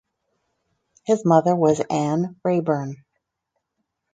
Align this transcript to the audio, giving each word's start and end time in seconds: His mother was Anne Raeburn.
His 1.05 1.23
mother 1.25 1.55
was 1.55 1.79
Anne 1.87 2.35
Raeburn. 2.43 3.03